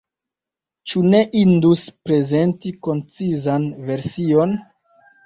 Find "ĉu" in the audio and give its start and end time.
0.93-1.01